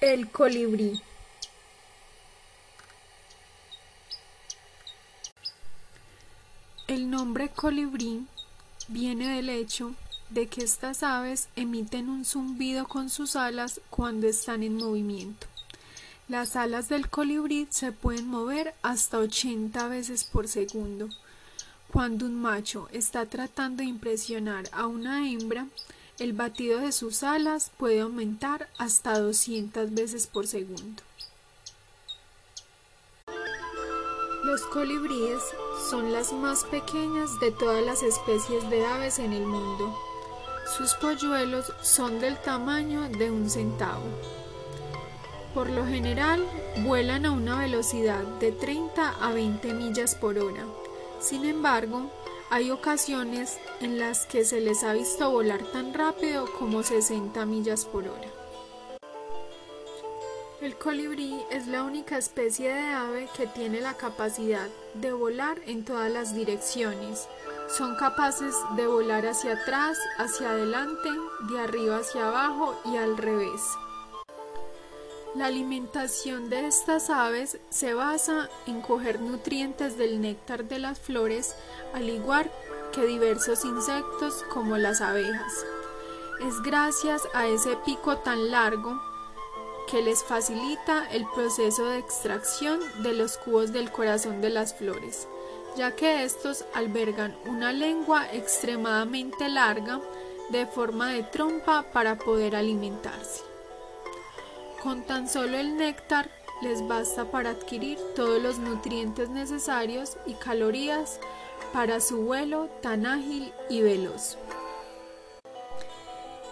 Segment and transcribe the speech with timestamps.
[0.00, 0.98] El colibrí.
[6.88, 8.24] El nombre colibrí
[8.88, 9.94] viene del hecho
[10.30, 15.46] de que estas aves emiten un zumbido con sus alas cuando están en movimiento.
[16.28, 21.10] Las alas del colibrí se pueden mover hasta 80 veces por segundo.
[21.92, 25.66] Cuando un macho está tratando de impresionar a una hembra,
[26.20, 31.02] el batido de sus alas puede aumentar hasta 200 veces por segundo.
[34.44, 35.40] Los colibríes
[35.88, 39.98] son las más pequeñas de todas las especies de aves en el mundo.
[40.76, 44.04] Sus polluelos son del tamaño de un centavo.
[45.54, 46.44] Por lo general,
[46.84, 50.64] vuelan a una velocidad de 30 a 20 millas por hora.
[51.18, 52.10] Sin embargo,
[52.50, 57.84] hay ocasiones en las que se les ha visto volar tan rápido como 60 millas
[57.84, 58.28] por hora.
[60.60, 65.86] El colibrí es la única especie de ave que tiene la capacidad de volar en
[65.86, 67.28] todas las direcciones.
[67.78, 71.08] Son capaces de volar hacia atrás, hacia adelante,
[71.50, 73.62] de arriba hacia abajo y al revés.
[75.34, 81.54] La alimentación de estas aves se basa en coger nutrientes del néctar de las flores,
[81.94, 82.50] al igual
[82.90, 85.64] que diversos insectos como las abejas.
[86.40, 89.00] Es gracias a ese pico tan largo
[89.90, 95.28] que les facilita el proceso de extracción de los cubos del corazón de las flores,
[95.76, 100.00] ya que estos albergan una lengua extremadamente larga
[100.50, 103.42] de forma de trompa para poder alimentarse.
[104.82, 111.18] Con tan solo el néctar les basta para adquirir todos los nutrientes necesarios y calorías
[111.72, 114.36] para su vuelo tan ágil y veloz.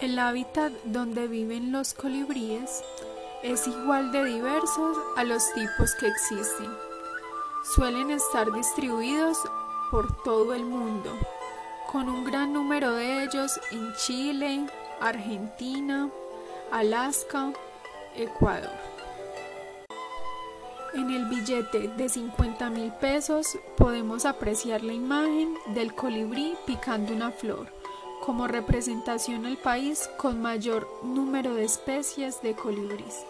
[0.00, 2.82] El hábitat donde viven los colibríes
[3.42, 6.70] es igual de diverso a los tipos que existen.
[7.74, 9.38] Suelen estar distribuidos
[9.90, 11.10] por todo el mundo,
[11.90, 14.66] con un gran número de ellos en Chile,
[15.00, 16.10] Argentina,
[16.72, 17.52] Alaska,
[18.16, 18.91] Ecuador.
[20.94, 27.30] En el billete de 50 mil pesos podemos apreciar la imagen del colibrí picando una
[27.30, 27.72] flor,
[28.20, 33.24] como representación al país con mayor número de especies de colibríes.